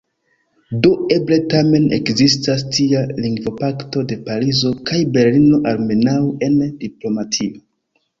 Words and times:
Do 0.85 0.91
eble 1.15 1.35
tamen 1.53 1.83
ekzistas 1.97 2.63
tia 2.77 3.01
lingvopakto 3.25 4.03
de 4.13 4.17
Parizo 4.31 4.71
kaj 4.91 5.03
Berlino– 5.19 5.61
almenaŭ 5.73 6.17
en 6.49 6.57
diplomatio. 6.87 7.63